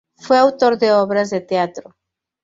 Fue 0.15 0.35
autor 0.39 0.79
de 0.79 0.91
obras 0.93 1.29
de 1.29 1.41
teatro. 1.41 1.95